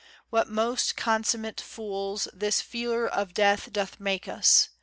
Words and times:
What 0.31 0.49
most 0.49 0.97
consummate 0.97 1.61
fools 1.61 2.27
This 2.33 2.59
fear 2.59 3.05
of 3.05 3.35
death 3.35 3.71
doth 3.71 3.99
make 3.99 4.27
us! 4.27 4.69